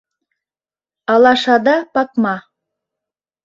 [1.13, 2.35] АЛАШАДА ПАКМА